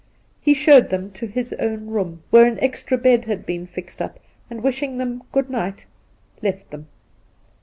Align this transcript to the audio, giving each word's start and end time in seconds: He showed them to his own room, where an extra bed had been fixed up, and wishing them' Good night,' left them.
He 0.41 0.55
showed 0.55 0.89
them 0.89 1.11
to 1.11 1.27
his 1.27 1.53
own 1.59 1.85
room, 1.91 2.23
where 2.31 2.47
an 2.47 2.59
extra 2.59 2.97
bed 2.97 3.25
had 3.25 3.45
been 3.45 3.67
fixed 3.67 4.01
up, 4.01 4.19
and 4.49 4.63
wishing 4.63 4.97
them' 4.97 5.21
Good 5.31 5.51
night,' 5.51 5.85
left 6.41 6.71
them. 6.71 6.87